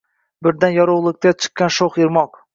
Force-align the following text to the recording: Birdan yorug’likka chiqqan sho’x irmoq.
Birdan 0.47 0.73
yorug’likka 0.77 1.35
chiqqan 1.45 1.75
sho’x 1.77 2.03
irmoq. 2.07 2.43